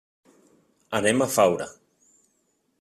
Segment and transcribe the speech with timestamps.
[1.01, 1.71] Anem a Faura.